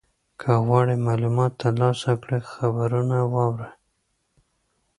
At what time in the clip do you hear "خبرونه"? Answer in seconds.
2.51-3.17